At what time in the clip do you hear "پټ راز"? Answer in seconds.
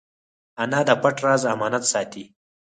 1.01-1.41